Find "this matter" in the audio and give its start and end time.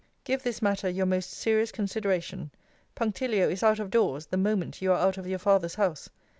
0.41-0.89